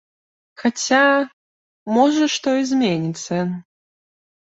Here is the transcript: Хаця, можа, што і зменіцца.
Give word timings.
Хаця, 0.61 1.01
можа, 1.99 2.33
што 2.39 2.57
і 2.65 2.69
зменіцца. 2.73 3.35